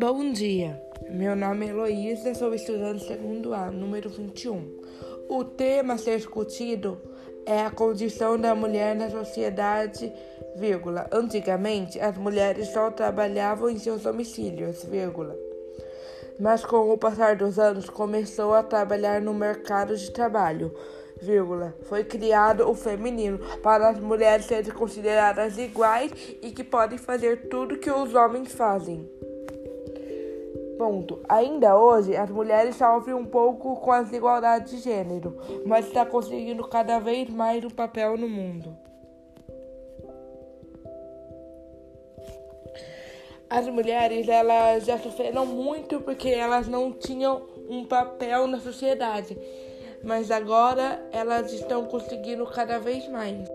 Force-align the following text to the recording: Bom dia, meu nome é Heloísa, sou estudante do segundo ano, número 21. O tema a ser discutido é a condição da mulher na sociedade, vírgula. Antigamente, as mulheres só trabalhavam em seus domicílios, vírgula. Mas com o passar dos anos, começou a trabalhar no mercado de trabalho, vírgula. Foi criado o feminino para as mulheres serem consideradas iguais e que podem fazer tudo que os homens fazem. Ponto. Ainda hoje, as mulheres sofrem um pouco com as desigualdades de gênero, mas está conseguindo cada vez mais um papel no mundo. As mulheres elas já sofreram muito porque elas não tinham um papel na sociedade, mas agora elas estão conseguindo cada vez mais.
Bom 0.00 0.30
dia, 0.30 0.80
meu 1.10 1.34
nome 1.34 1.66
é 1.66 1.70
Heloísa, 1.70 2.32
sou 2.32 2.54
estudante 2.54 3.00
do 3.00 3.08
segundo 3.08 3.52
ano, 3.52 3.80
número 3.80 4.08
21. 4.08 4.78
O 5.28 5.42
tema 5.42 5.94
a 5.94 5.98
ser 5.98 6.18
discutido 6.18 7.00
é 7.44 7.62
a 7.62 7.70
condição 7.72 8.38
da 8.38 8.54
mulher 8.54 8.94
na 8.94 9.10
sociedade, 9.10 10.12
vírgula. 10.54 11.08
Antigamente, 11.10 11.98
as 11.98 12.16
mulheres 12.16 12.68
só 12.68 12.92
trabalhavam 12.92 13.68
em 13.68 13.76
seus 13.76 14.04
domicílios, 14.04 14.84
vírgula. 14.84 15.36
Mas 16.38 16.64
com 16.64 16.92
o 16.92 16.96
passar 16.96 17.34
dos 17.34 17.58
anos, 17.58 17.90
começou 17.90 18.54
a 18.54 18.62
trabalhar 18.62 19.20
no 19.20 19.34
mercado 19.34 19.96
de 19.96 20.12
trabalho, 20.12 20.72
vírgula. 21.20 21.74
Foi 21.82 22.04
criado 22.04 22.70
o 22.70 22.72
feminino 22.72 23.40
para 23.64 23.88
as 23.88 23.98
mulheres 23.98 24.46
serem 24.46 24.72
consideradas 24.72 25.58
iguais 25.58 26.12
e 26.40 26.52
que 26.52 26.62
podem 26.62 26.98
fazer 26.98 27.48
tudo 27.48 27.78
que 27.78 27.90
os 27.90 28.14
homens 28.14 28.52
fazem. 28.52 29.17
Ponto. 30.78 31.20
Ainda 31.28 31.76
hoje, 31.76 32.16
as 32.16 32.30
mulheres 32.30 32.76
sofrem 32.76 33.14
um 33.14 33.26
pouco 33.26 33.76
com 33.76 33.90
as 33.90 34.06
desigualdades 34.06 34.70
de 34.70 34.78
gênero, 34.78 35.36
mas 35.66 35.86
está 35.86 36.06
conseguindo 36.06 36.66
cada 36.68 37.00
vez 37.00 37.28
mais 37.28 37.64
um 37.64 37.70
papel 37.70 38.16
no 38.16 38.28
mundo. 38.28 38.76
As 43.50 43.66
mulheres 43.66 44.28
elas 44.28 44.84
já 44.84 44.98
sofreram 44.98 45.46
muito 45.46 46.00
porque 46.00 46.28
elas 46.28 46.68
não 46.68 46.92
tinham 46.92 47.42
um 47.68 47.84
papel 47.84 48.46
na 48.46 48.60
sociedade, 48.60 49.36
mas 50.04 50.30
agora 50.30 51.02
elas 51.10 51.52
estão 51.52 51.86
conseguindo 51.86 52.46
cada 52.46 52.78
vez 52.78 53.08
mais. 53.08 53.48